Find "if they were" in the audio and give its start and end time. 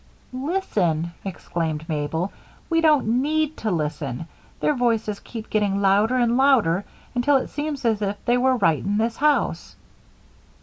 8.01-8.55